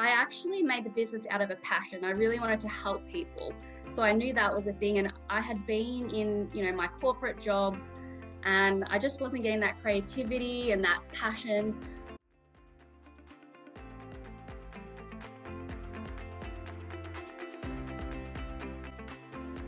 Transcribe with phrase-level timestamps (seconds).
[0.00, 2.06] I actually made the business out of a passion.
[2.06, 3.52] I really wanted to help people.
[3.92, 6.86] So I knew that was a thing and I had been in, you know, my
[6.86, 7.76] corporate job
[8.44, 11.78] and I just wasn't getting that creativity and that passion.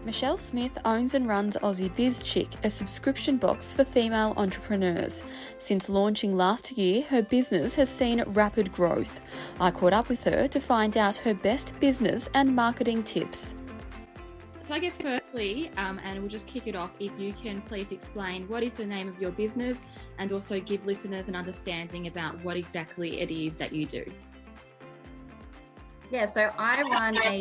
[0.05, 5.23] Michelle Smith owns and runs Aussie Biz Chick, a subscription box for female entrepreneurs.
[5.61, 9.21] Since launching last year, her business has seen rapid growth.
[9.61, 13.55] I caught up with her to find out her best business and marketing tips.
[14.65, 17.93] So, I guess firstly, um, and we'll just kick it off, if you can please
[17.93, 19.83] explain what is the name of your business
[20.19, 24.05] and also give listeners an understanding about what exactly it is that you do.
[26.11, 27.41] Yeah, so I run a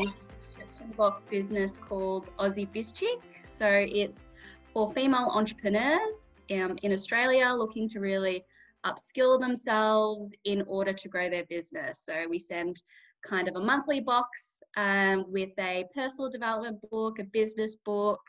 [0.97, 3.21] box business called Aussie BizChick.
[3.47, 4.29] So it's
[4.73, 8.45] for female entrepreneurs um, in Australia looking to really
[8.85, 12.01] upskill themselves in order to grow their business.
[12.03, 12.81] So we send
[13.23, 18.19] kind of a monthly box um, with a personal development book, a business book,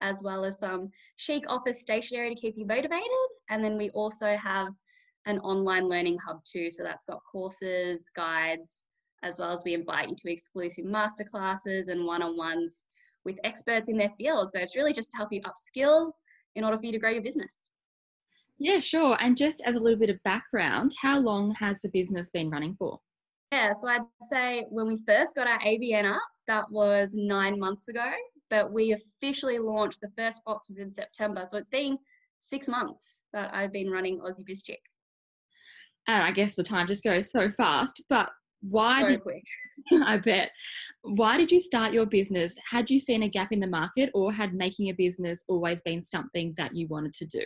[0.00, 3.08] as well as some chic office stationery to keep you motivated.
[3.48, 4.72] And then we also have
[5.26, 6.70] an online learning hub too.
[6.70, 8.86] So that's got courses, guides,
[9.22, 12.84] as well as we invite you to exclusive masterclasses and one on ones
[13.24, 14.50] with experts in their field.
[14.50, 16.12] So it's really just to help you upskill
[16.54, 17.68] in order for you to grow your business.
[18.58, 19.16] Yeah, sure.
[19.20, 22.76] And just as a little bit of background, how long has the business been running
[22.78, 22.98] for?
[23.50, 27.88] Yeah, so I'd say when we first got our ABN up, that was nine months
[27.88, 28.10] ago,
[28.50, 31.44] but we officially launched the first box was in September.
[31.46, 31.98] So it's been
[32.40, 34.78] six months that I've been running Aussie BizChick.
[36.08, 38.02] And I guess the time just goes so fast.
[38.08, 38.30] But
[38.62, 39.44] why did quick.
[40.04, 40.50] I bet.
[41.02, 42.56] Why did you start your business?
[42.68, 46.02] Had you seen a gap in the market or had making a business always been
[46.02, 47.44] something that you wanted to do?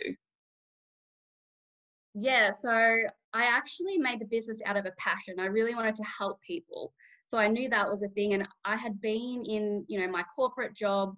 [2.13, 5.39] Yeah, so I actually made the business out of a passion.
[5.39, 6.93] I really wanted to help people.
[7.27, 10.23] So I knew that was a thing and I had been in, you know, my
[10.35, 11.15] corporate job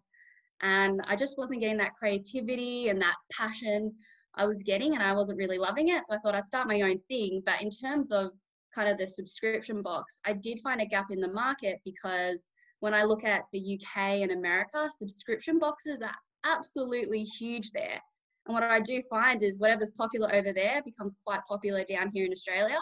[0.62, 3.94] and I just wasn't getting that creativity and that passion
[4.36, 6.04] I was getting and I wasn't really loving it.
[6.08, 8.32] So I thought I'd start my own thing, but in terms of
[8.74, 12.48] kind of the subscription box, I did find a gap in the market because
[12.80, 16.16] when I look at the UK and America, subscription boxes are
[16.46, 18.00] absolutely huge there.
[18.46, 22.26] And what I do find is whatever's popular over there becomes quite popular down here
[22.26, 22.80] in Australia.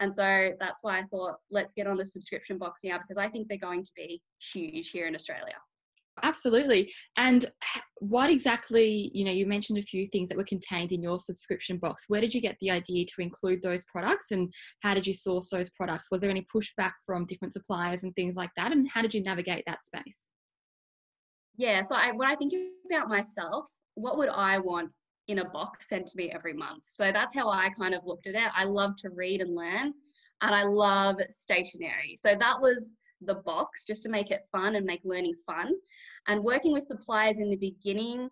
[0.00, 3.28] And so that's why I thought, let's get on the subscription box now because I
[3.28, 4.20] think they're going to be
[4.52, 5.54] huge here in Australia.
[6.22, 6.92] Absolutely.
[7.16, 7.50] And
[7.98, 11.78] what exactly, you know, you mentioned a few things that were contained in your subscription
[11.78, 12.04] box.
[12.08, 15.50] Where did you get the idea to include those products and how did you source
[15.50, 16.10] those products?
[16.10, 18.72] Was there any pushback from different suppliers and things like that?
[18.72, 20.30] And how did you navigate that space?
[21.58, 22.52] Yeah, so I, when I think
[22.90, 24.92] about myself, what would I want
[25.28, 26.84] in a box sent to me every month?
[26.86, 28.50] So that's how I kind of looked at it.
[28.54, 29.92] I love to read and learn,
[30.42, 32.16] and I love stationery.
[32.18, 35.72] So that was the box just to make it fun and make learning fun.
[36.28, 38.28] And working with suppliers in the beginning,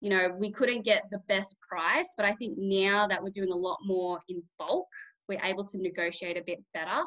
[0.00, 3.52] you know, we couldn't get the best price, but I think now that we're doing
[3.52, 4.86] a lot more in bulk,
[5.28, 7.02] we're able to negotiate a bit better.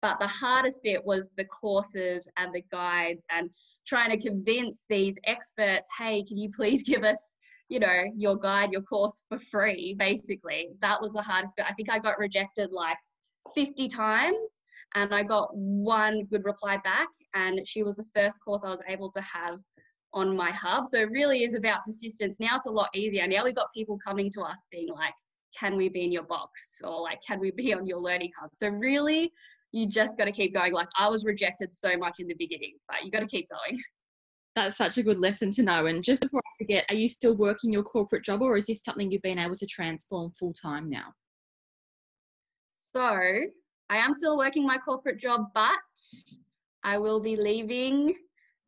[0.00, 3.50] But the hardest bit was the courses and the guides and
[3.86, 7.36] trying to convince these experts, hey, can you please give us,
[7.68, 10.68] you know, your guide, your course for free, basically.
[10.80, 11.66] That was the hardest bit.
[11.68, 12.98] I think I got rejected like
[13.54, 14.62] 50 times
[14.94, 18.82] and I got one good reply back, and she was the first course I was
[18.88, 19.58] able to have
[20.14, 20.86] on my hub.
[20.88, 22.40] So it really is about persistence.
[22.40, 23.26] Now it's a lot easier.
[23.26, 25.12] Now we've got people coming to us being like,
[25.58, 26.80] can we be in your box?
[26.82, 28.50] Or like, can we be on your learning hub?
[28.54, 29.32] So really,
[29.72, 30.72] you just got to keep going.
[30.72, 33.80] Like I was rejected so much in the beginning, but you got to keep going.
[34.56, 35.86] That's such a good lesson to know.
[35.86, 38.82] And just before I forget, are you still working your corporate job or is this
[38.82, 41.12] something you've been able to transform full time now?
[42.78, 43.18] So
[43.90, 45.78] I am still working my corporate job, but
[46.84, 48.14] I will be leaving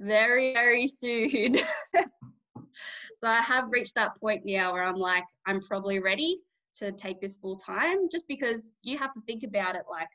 [0.01, 1.57] very, very soon.
[3.19, 6.39] so I have reached that point now where I'm like, I'm probably ready
[6.79, 10.09] to take this full time just because you have to think about it like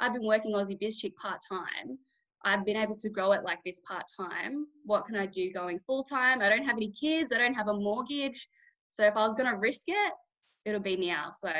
[0.00, 1.98] I've been working Aussie Biz Chick part time.
[2.44, 4.66] I've been able to grow it like this part time.
[4.84, 6.40] What can I do going full time?
[6.40, 8.48] I don't have any kids, I don't have a mortgage.
[8.90, 10.12] So if I was going to risk it,
[10.64, 11.30] it'll be now.
[11.36, 11.50] So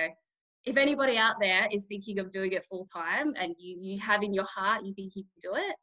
[0.65, 4.23] if anybody out there is thinking of doing it full time and you, you have
[4.23, 5.77] in your heart you think you can do it,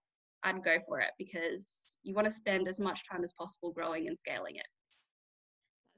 [0.44, 4.08] I'd go for it because you want to spend as much time as possible growing
[4.08, 4.68] and scaling it.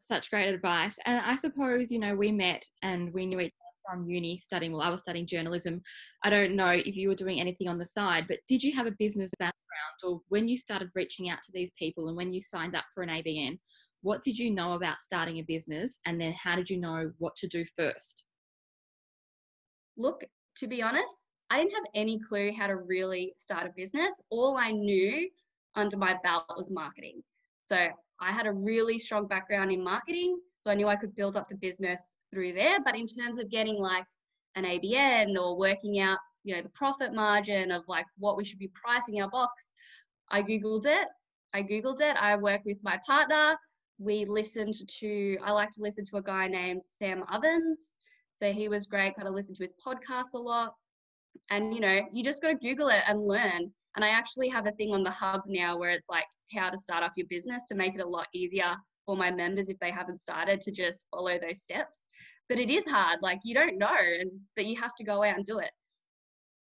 [0.10, 0.98] Such great advice.
[1.06, 4.72] And I suppose, you know, we met and we knew each other from uni studying,
[4.72, 5.82] well, I was studying journalism.
[6.24, 8.88] I don't know if you were doing anything on the side, but did you have
[8.88, 9.54] a business background
[10.04, 13.04] or when you started reaching out to these people and when you signed up for
[13.04, 13.60] an ABN,
[14.02, 17.36] what did you know about starting a business and then how did you know what
[17.36, 18.24] to do first?
[19.98, 20.24] Look,
[20.58, 24.22] to be honest, I didn't have any clue how to really start a business.
[24.30, 25.30] All I knew
[25.76, 27.22] under my belt was marketing.
[27.70, 27.88] So
[28.20, 30.40] I had a really strong background in marketing.
[30.60, 32.02] So I knew I could build up the business
[32.32, 32.80] through there.
[32.84, 34.06] But in terms of getting like
[34.56, 38.60] an ABN or working out, you know, the profit margin of like what we should
[38.60, 39.72] be pricing our box,
[40.30, 41.08] I Googled it.
[41.54, 42.16] I Googled it.
[42.18, 43.56] I work with my partner.
[44.00, 47.97] We listened to, I like to listen to a guy named Sam Ovens.
[48.38, 50.74] So he was great, kind of listen to his podcast a lot.
[51.50, 53.72] And, you know, you just got to Google it and learn.
[53.96, 56.26] And I actually have a thing on the hub now where it's like
[56.56, 58.76] how to start up your business to make it a lot easier
[59.06, 62.08] for my members if they haven't started to just follow those steps.
[62.48, 63.20] But it is hard.
[63.22, 65.72] Like you don't know, and but you have to go out and do it.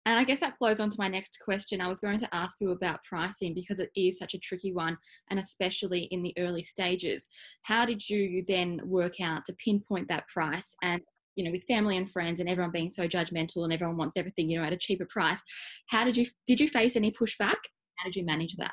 [0.05, 1.81] And I guess that flows on to my next question.
[1.81, 4.97] I was going to ask you about pricing because it is such a tricky one,
[5.31, 7.29] and especially in the early stages.
[7.63, 10.75] How did you then work out to pinpoint that price?
[10.83, 11.01] And
[11.37, 14.49] you know, with family and friends and everyone being so judgmental and everyone wants everything,
[14.49, 15.41] you know, at a cheaper price.
[15.89, 17.59] How did you did you face any pushback?
[17.97, 18.73] How did you manage that?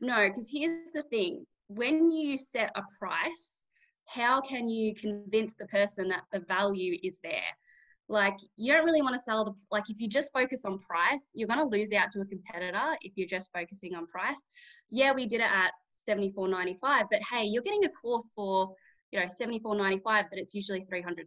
[0.00, 3.62] No, because here's the thing: when you set a price,
[4.06, 7.42] how can you convince the person that the value is there?
[8.10, 11.30] like you don't really want to sell the like if you just focus on price
[11.32, 14.40] you're going to lose out to a competitor if you're just focusing on price
[14.90, 15.70] yeah we did it at
[16.08, 18.74] 74.95 but hey you're getting a course for
[19.12, 21.24] you know 74.95 but it's usually $300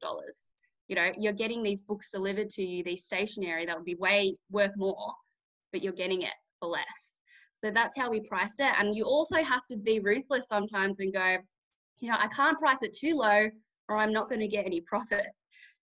[0.87, 4.35] you know you're getting these books delivered to you these stationery that would be way
[4.51, 5.13] worth more
[5.71, 7.21] but you're getting it for less.
[7.55, 8.71] So that's how we priced it.
[8.79, 11.37] And you also have to be ruthless sometimes and go
[11.99, 13.47] you know i can't price it too low
[13.87, 15.27] or i'm not going to get any profit.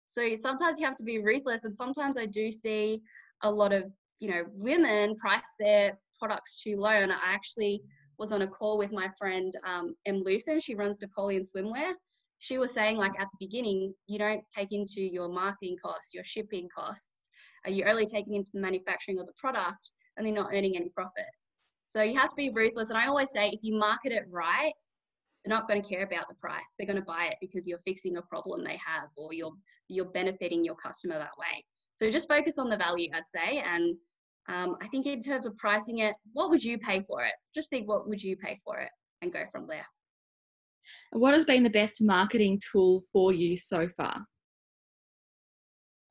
[0.07, 3.01] So sometimes you have to be ruthless, and sometimes I do see
[3.43, 3.83] a lot of
[4.19, 6.89] you know women price their products too low.
[6.89, 7.81] And I actually
[8.19, 10.23] was on a call with my friend um, M.
[10.23, 10.61] Lucen.
[10.61, 11.93] She runs Napoleon Swimwear.
[12.39, 16.23] She was saying like at the beginning, you don't take into your marketing costs, your
[16.23, 17.11] shipping costs.
[17.65, 20.89] Are you only taking into the manufacturing of the product, and they're not earning any
[20.89, 21.25] profit.
[21.91, 22.89] So you have to be ruthless.
[22.89, 24.73] And I always say, if you market it right,
[25.43, 26.61] they're not going to care about the price.
[26.77, 29.53] They're going to buy it because you're fixing a problem they have or you're
[29.87, 31.65] you're benefiting your customer that way.
[31.95, 33.63] So just focus on the value, I'd say.
[33.65, 33.95] And
[34.49, 37.33] um, I think in terms of pricing it, what would you pay for it?
[37.53, 38.89] Just think what would you pay for it
[39.21, 39.85] and go from there.
[41.11, 44.25] What has been the best marketing tool for you so far?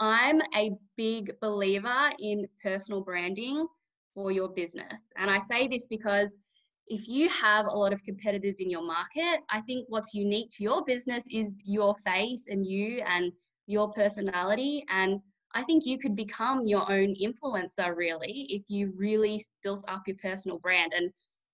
[0.01, 3.67] I'm a big believer in personal branding
[4.15, 5.09] for your business.
[5.17, 6.39] And I say this because
[6.87, 10.63] if you have a lot of competitors in your market, I think what's unique to
[10.63, 13.33] your business is your face and you and
[13.67, 14.85] your personality.
[14.89, 15.21] And
[15.55, 20.17] I think you could become your own influencer really if you really built up your
[20.23, 20.93] personal brand.
[20.95, 21.11] And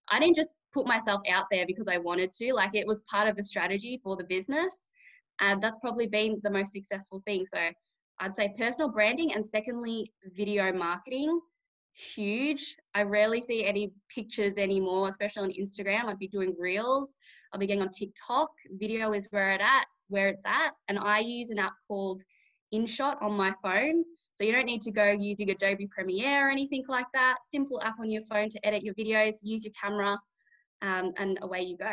[0.08, 3.29] I didn't just put myself out there because I wanted to, like it was part
[3.29, 4.88] of a strategy for the business.
[5.41, 7.44] And that's probably been the most successful thing.
[7.44, 7.58] So
[8.20, 11.41] I'd say personal branding and secondly, video marketing
[11.94, 12.76] huge.
[12.94, 16.06] I rarely see any pictures anymore, especially on Instagram.
[16.06, 17.17] I'd be doing reels.
[17.52, 18.50] I'll be getting on TikTok.
[18.73, 20.75] Video is where it at, where it's at.
[20.88, 22.23] And I use an app called
[22.74, 24.04] InShot on my phone.
[24.32, 27.36] So you don't need to go using Adobe Premiere or anything like that.
[27.48, 30.18] Simple app on your phone to edit your videos, use your camera,
[30.82, 31.92] um, and away you go.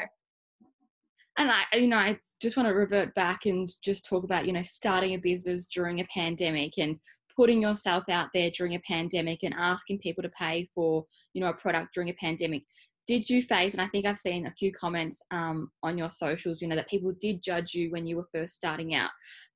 [1.37, 4.53] And I, you know, I just want to revert back and just talk about, you
[4.53, 6.97] know, starting a business during a pandemic and
[7.35, 11.50] putting yourself out there during a pandemic and asking people to pay for you know
[11.50, 12.63] a product during a pandemic
[13.08, 16.62] did you face and i think i've seen a few comments um, on your socials
[16.62, 19.10] you know that people did judge you when you were first starting out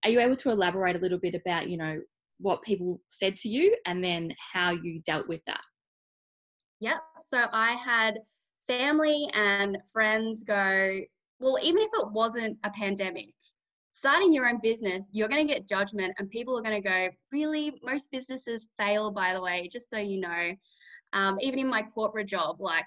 [0.04, 2.00] are you able to elaborate a little bit about you know
[2.40, 5.62] what people said to you and then how you dealt with that
[6.80, 8.20] yep so i had
[8.68, 11.00] family and friends go
[11.40, 13.30] well even if it wasn't a pandemic
[13.96, 17.10] starting your own business, you're going to get judgment, and people are going to go,
[17.32, 17.74] Really?
[17.82, 20.52] Most businesses fail, by the way, just so you know.
[21.14, 22.86] Um, even in my corporate job, like,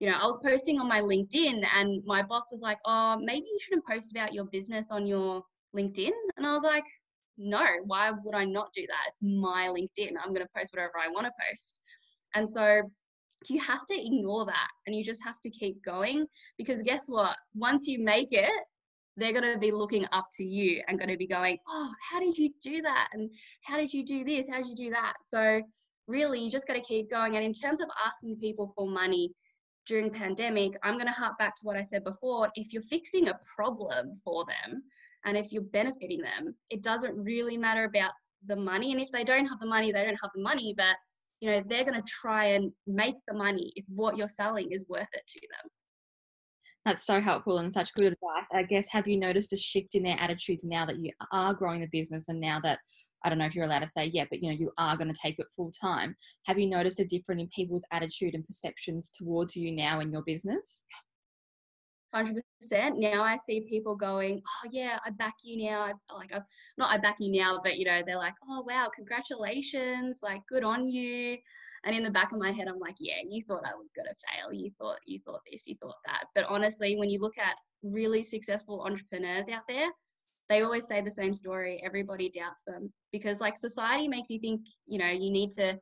[0.00, 3.46] you know, I was posting on my LinkedIn, and my boss was like, Oh, maybe
[3.46, 5.42] you shouldn't post about your business on your
[5.76, 6.10] LinkedIn.
[6.36, 6.84] And I was like,
[7.38, 9.08] No, why would I not do that?
[9.08, 10.14] It's my LinkedIn.
[10.18, 11.78] I'm going to post whatever I want to post.
[12.34, 12.82] And so
[13.48, 16.26] you have to ignore that and you just have to keep going
[16.58, 17.36] because guess what?
[17.54, 18.50] Once you make it,
[19.16, 22.20] they're going to be looking up to you and going to be going, oh, how
[22.20, 23.08] did you do that?
[23.12, 23.30] And
[23.62, 24.48] how did you do this?
[24.48, 25.14] How did you do that?
[25.24, 25.60] So
[26.06, 27.36] really, you just got to keep going.
[27.36, 29.32] And in terms of asking people for money
[29.90, 32.48] during pandemic, I'm going to harp back to what I said before.
[32.54, 34.84] If you're fixing a problem for them
[35.24, 38.12] and if you're benefiting them, it doesn't really matter about
[38.46, 38.92] the money.
[38.92, 40.74] And if they don't have the money, they don't have the money.
[40.76, 40.94] But
[41.40, 44.86] you know, they're going to try and make the money if what you're selling is
[44.88, 45.70] worth it to them.
[46.84, 48.46] That's so helpful and such good advice.
[48.54, 51.80] I guess, have you noticed a shift in their attitudes now that you are growing
[51.80, 52.78] the business and now that,
[53.24, 55.12] I don't know if you're allowed to say yet, but you know, you are going
[55.12, 56.16] to take it full time.
[56.46, 60.22] Have you noticed a difference in people's attitude and perceptions towards you now in your
[60.22, 60.84] business?
[62.12, 62.42] 100%
[62.96, 66.42] now i see people going oh yeah i back you now I, like i'm
[66.76, 70.64] not i back you now but you know they're like oh wow congratulations like good
[70.64, 71.38] on you
[71.84, 74.06] and in the back of my head, I'm like, yeah, you thought I was going
[74.06, 74.52] to fail.
[74.52, 76.24] You thought, you thought this, you thought that.
[76.34, 79.88] But honestly, when you look at really successful entrepreneurs out there,
[80.50, 81.80] they always say the same story.
[81.86, 85.78] Everybody doubts them because like society makes you think, you know, you need to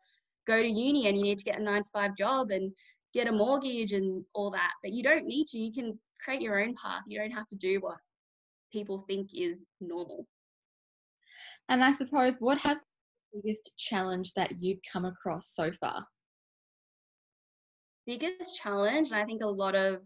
[0.47, 2.71] go to uni and you need to get a nine to five job and
[3.15, 4.73] get a mortgage and all that.
[4.83, 5.59] But you don't need to.
[5.59, 7.03] You can create your own path.
[7.09, 7.97] You don't have to do what
[8.71, 10.27] people think is normal.
[11.71, 12.85] And I suppose what has
[13.33, 16.05] the biggest challenge that you've come across so far?
[18.07, 20.01] Biggest challenge, and I think a lot of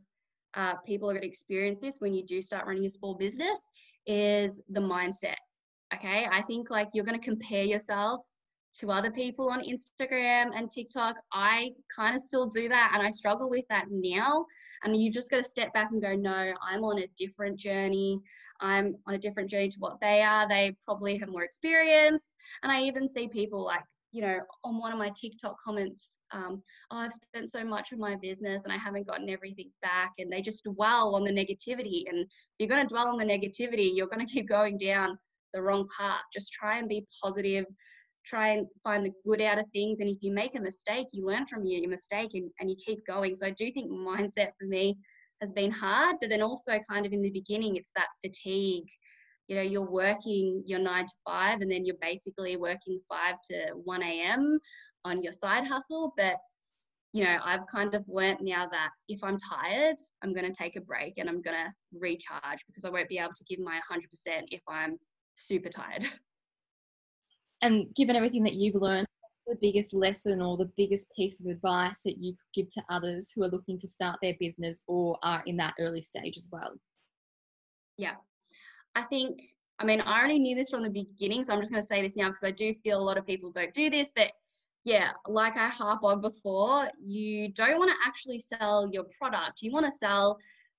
[0.55, 3.59] uh, people are going to experience this when you do start running a small business,
[4.07, 5.37] is the mindset.
[5.95, 8.21] Okay, I think like you're going to compare yourself
[8.79, 11.17] to other people on Instagram and TikTok.
[11.33, 14.47] I kind of still do that and I struggle with that now.
[14.83, 18.19] And you just got to step back and go, no, I'm on a different journey.
[18.61, 20.49] I'm on a different journey to what they are.
[20.49, 22.35] They probably have more experience.
[22.63, 23.83] And I even see people like,
[24.13, 27.99] you know, on one of my TikTok comments, um, oh, I've spent so much of
[27.99, 30.13] my business and I haven't gotten everything back.
[30.19, 32.05] And they just dwell on the negativity.
[32.09, 32.29] And if
[32.59, 35.19] you're going to dwell on the negativity, you're going to keep going down
[35.55, 36.23] the wrong path.
[36.33, 37.65] Just try and be positive
[38.25, 40.01] try and find the good out of things.
[40.01, 43.05] And if you make a mistake, you learn from your, mistake and, and you keep
[43.07, 43.35] going.
[43.35, 44.97] So I do think mindset for me
[45.41, 48.87] has been hard, but then also kind of in the beginning, it's that fatigue.
[49.53, 53.75] You know, you're working your nine to five, and then you're basically working five to
[53.85, 54.59] 1 a.m.
[55.05, 56.15] on your side hustle.
[56.17, 56.37] But,
[57.13, 60.77] you know, I've kind of learnt now that if I'm tired, I'm going to take
[60.77, 63.79] a break and I'm going to recharge because I won't be able to give my
[63.93, 64.01] 100%
[64.49, 64.97] if I'm
[65.35, 66.07] super tired.
[67.61, 71.47] and given everything that you've learned, what's the biggest lesson or the biggest piece of
[71.47, 75.19] advice that you could give to others who are looking to start their business or
[75.23, 76.73] are in that early stage as well?
[77.99, 78.15] Yeah,
[78.95, 79.41] I think,
[79.79, 82.03] I mean, I already knew this from the beginning, so I'm just going to say
[82.03, 84.33] this now because I do feel a lot of people don't do this, but
[84.85, 89.63] yeah, like I harp on before, you don't want to actually sell your product.
[89.63, 90.39] You want to sell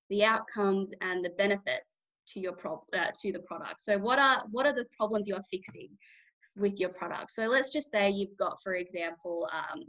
[0.10, 3.82] the outcomes and the benefits to your pro- uh, to the product.
[3.82, 5.90] So what are what are the problems you are fixing?
[6.56, 7.32] with your product.
[7.32, 9.84] So let's just say you've got, for example, um,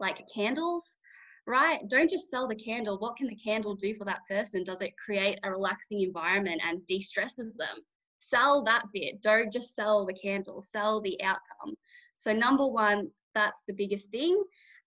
[0.00, 0.98] like candles,
[1.46, 1.80] right?
[1.88, 2.98] Don't just sell the candle.
[2.98, 4.64] What can the candle do for that person?
[4.64, 7.76] Does it create a relaxing environment and de stresses them?
[8.18, 9.20] Sell that bit.
[9.22, 11.74] Don't just sell the candle, sell the outcome.
[12.16, 14.42] So, number one, that's the biggest thing.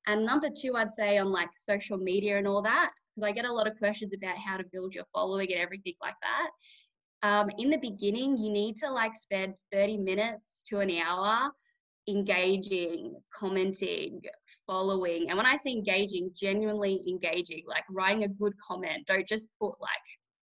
[0.07, 3.45] And number two, I'd say on like social media and all that, because I get
[3.45, 6.49] a lot of questions about how to build your following and everything like that
[7.23, 11.51] um, in the beginning, you need to like spend 30 minutes to an hour
[12.07, 14.21] engaging, commenting,
[14.65, 15.27] following.
[15.29, 19.07] And when I say engaging, genuinely engaging, like writing a good comment.
[19.07, 20.07] Don't just put like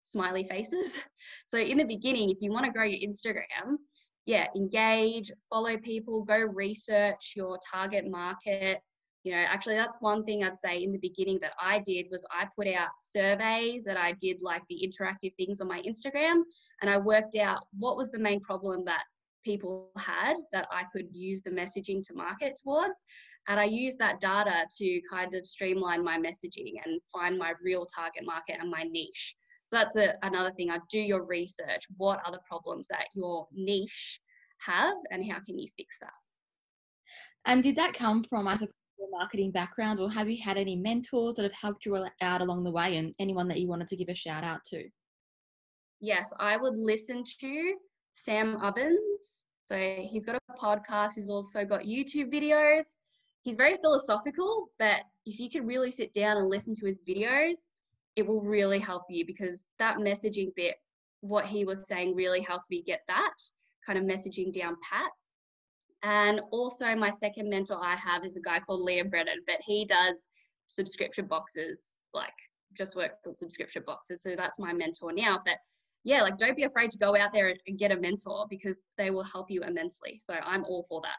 [0.04, 1.00] smiley faces.
[1.48, 3.78] So in the beginning, if you want to grow your Instagram,
[4.26, 8.80] yeah, engage, follow people, go research your target market,
[9.24, 12.26] you know actually that's one thing i'd say in the beginning that i did was
[12.32, 16.42] i put out surveys and i did like the interactive things on my instagram
[16.82, 19.04] and i worked out what was the main problem that
[19.44, 23.04] people had that i could use the messaging to market towards.
[23.48, 27.86] And i used that data to kind of streamline my messaging and find my real
[27.86, 29.36] target market and my niche.
[29.66, 30.70] So that's a, another thing.
[30.70, 34.20] I do your research what are the problems that your niche
[34.66, 36.14] have and how can you fix that?
[37.46, 38.74] And did that come from, I suppose,
[39.12, 42.72] marketing background, or have you had any mentors that have helped you out along the
[42.72, 44.84] way and anyone that you wanted to give a shout out to?
[46.02, 47.74] Yes, I would listen to
[48.14, 49.44] Sam Ovens.
[49.66, 52.96] So he's got a podcast, he's also got YouTube videos.
[53.42, 57.70] He's very philosophical, but if you can really sit down and listen to his videos,
[58.16, 60.76] it will really help you because that messaging bit,
[61.22, 63.34] what he was saying, really helped me get that
[63.86, 65.12] kind of messaging down pat.
[66.04, 69.86] And also, my second mentor I have is a guy called Liam Brennan, but he
[69.86, 70.28] does
[70.68, 72.34] subscription boxes, like
[72.78, 74.22] just works on subscription boxes.
[74.22, 75.40] So that's my mentor now.
[75.46, 75.56] But
[76.04, 79.10] yeah, like don't be afraid to go out there and get a mentor because they
[79.10, 80.20] will help you immensely.
[80.24, 81.18] So I'm all for that.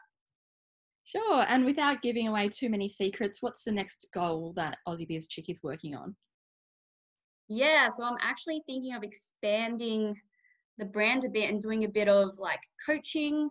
[1.05, 1.45] Sure.
[1.47, 5.49] And without giving away too many secrets, what's the next goal that Aussie Biz Chick
[5.49, 6.15] is working on?
[7.47, 10.19] Yeah, so I'm actually thinking of expanding
[10.79, 13.49] the brand a bit and doing a bit of like coaching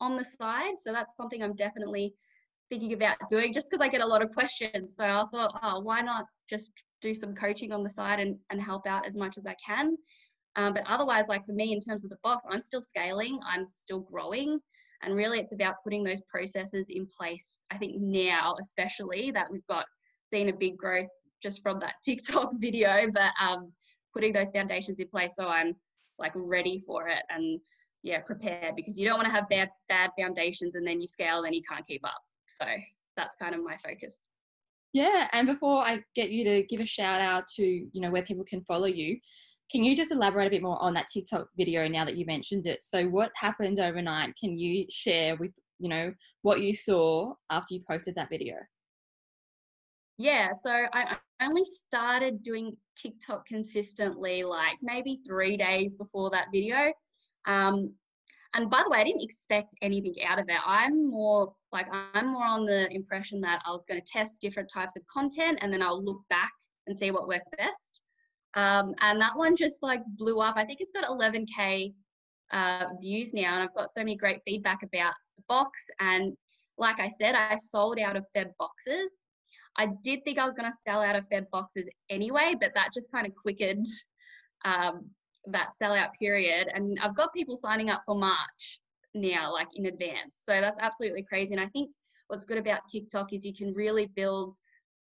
[0.00, 0.74] on the side.
[0.78, 2.14] So that's something I'm definitely
[2.68, 4.96] thinking about doing just because I get a lot of questions.
[4.96, 8.60] So I thought, oh, why not just do some coaching on the side and, and
[8.60, 9.96] help out as much as I can.
[10.56, 13.68] Um, but otherwise, like for me, in terms of the box, I'm still scaling, I'm
[13.68, 14.58] still growing.
[15.02, 17.58] And really, it's about putting those processes in place.
[17.70, 19.84] I think now, especially that we've got
[20.32, 21.08] seen a big growth
[21.42, 23.72] just from that TikTok video, but um,
[24.14, 25.76] putting those foundations in place so I'm
[26.18, 27.60] like ready for it and
[28.02, 31.42] yeah, prepared because you don't want to have bad bad foundations and then you scale
[31.44, 32.20] and you can't keep up.
[32.46, 32.64] So
[33.16, 34.14] that's kind of my focus.
[34.92, 38.22] Yeah, and before I get you to give a shout out to you know where
[38.22, 39.18] people can follow you,
[39.70, 42.66] can you just elaborate a bit more on that TikTok video now that you mentioned
[42.66, 42.84] it?
[42.84, 44.34] So what happened overnight?
[44.38, 48.54] Can you share with you know what you saw after you posted that video?
[50.18, 56.92] Yeah, so I only started doing TikTok consistently like maybe three days before that video.
[57.46, 57.92] Um,
[58.54, 60.56] and by the way, I didn't expect anything out of it.
[60.64, 64.70] I'm more like I'm more on the impression that I was going to test different
[64.72, 66.52] types of content and then I'll look back
[66.86, 68.02] and see what works best.
[68.56, 70.56] Um, and that one just like blew up.
[70.56, 71.92] I think it's got 11k
[72.52, 75.84] uh, views now, and I've got so many great feedback about the box.
[76.00, 76.34] And
[76.78, 79.10] like I said, I sold out of Feb boxes.
[79.76, 82.94] I did think I was going to sell out of Feb boxes anyway, but that
[82.94, 83.86] just kind of quickened
[84.64, 85.10] um,
[85.46, 86.68] that sellout period.
[86.74, 88.80] And I've got people signing up for March
[89.14, 90.40] now, like in advance.
[90.44, 91.54] So that's absolutely crazy.
[91.54, 91.90] And I think
[92.28, 94.54] what's good about TikTok is you can really build,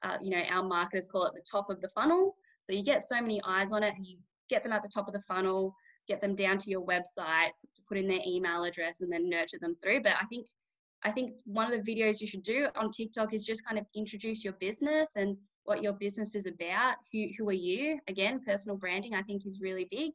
[0.03, 2.35] uh, you know, our marketers call it the top of the funnel.
[2.63, 4.17] So you get so many eyes on it and you
[4.49, 5.75] get them at the top of the funnel,
[6.07, 7.49] get them down to your website,
[7.87, 10.01] put in their email address and then nurture them through.
[10.01, 10.47] But I think
[11.03, 13.85] I think one of the videos you should do on TikTok is just kind of
[13.95, 16.95] introduce your business and what your business is about.
[17.11, 17.99] Who who are you?
[18.07, 20.11] Again, personal branding I think is really big.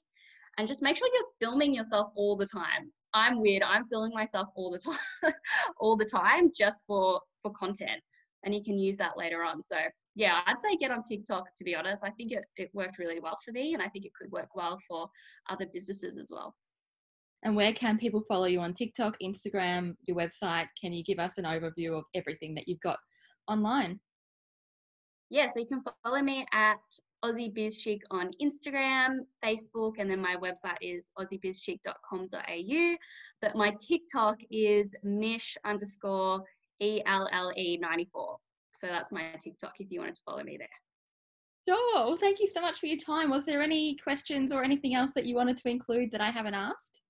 [0.58, 2.90] And just make sure you're filming yourself all the time.
[3.12, 3.62] I'm weird.
[3.62, 5.32] I'm filming myself all the time,
[5.78, 8.00] all the time, just for for content.
[8.44, 9.62] And you can use that later on.
[9.62, 9.76] So
[10.16, 11.44] yeah, I'd say get on TikTok.
[11.58, 14.06] To be honest, I think it it worked really well for me, and I think
[14.06, 15.08] it could work well for
[15.50, 16.54] other businesses as well.
[17.44, 20.66] And where can people follow you on TikTok, Instagram, your website?
[20.80, 22.98] Can you give us an overview of everything that you've got
[23.46, 24.00] online?
[25.28, 26.78] Yeah, so you can follow me at
[27.22, 32.96] Aussie Biz Chic on Instagram, Facebook, and then my website is aussiebizchic.com.au.
[33.42, 36.42] But my TikTok is Mish underscore
[36.80, 38.38] E L L E 94.
[38.78, 40.68] So that's my TikTok if you wanted to follow me there.
[41.68, 42.06] Sure.
[42.06, 43.30] Well, thank you so much for your time.
[43.30, 46.54] Was there any questions or anything else that you wanted to include that I haven't
[46.54, 47.00] asked?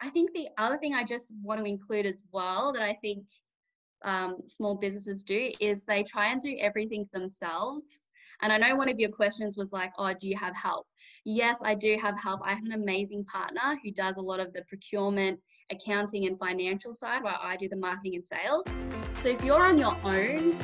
[0.00, 3.26] I think the other thing I just want to include as well that I think
[4.04, 8.07] um, small businesses do is they try and do everything themselves.
[8.42, 10.86] And I know one of your questions was like, oh, do you have help?
[11.24, 12.40] Yes, I do have help.
[12.44, 16.94] I have an amazing partner who does a lot of the procurement, accounting, and financial
[16.94, 18.66] side while I do the marketing and sales.
[19.22, 20.56] So if you're on your own,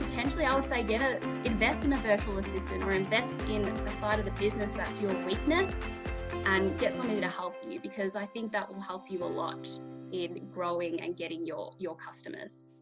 [0.00, 3.90] potentially I would say get a invest in a virtual assistant or invest in the
[3.92, 5.92] side of the business that's your weakness
[6.44, 9.68] and get somebody to help you because I think that will help you a lot
[10.12, 12.72] in growing and getting your your customers.